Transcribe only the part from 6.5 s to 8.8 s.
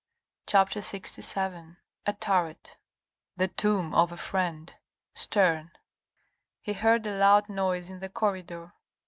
He heard a loud noise in the corridor.